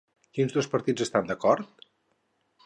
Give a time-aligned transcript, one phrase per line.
[0.37, 1.87] Quins dos partits estan d'acord?